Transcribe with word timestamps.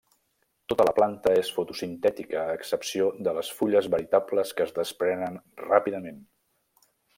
Tota 0.71 0.85
la 0.87 0.93
planta 0.99 1.33
és 1.41 1.51
fotosintètica 1.57 2.39
a 2.45 2.55
excepció 2.61 3.11
de 3.29 3.35
les 3.39 3.53
fulles 3.59 3.91
veritables 3.97 4.55
que 4.57 4.67
es 4.69 4.75
desprenen 4.81 5.39
ràpidament. 5.69 6.27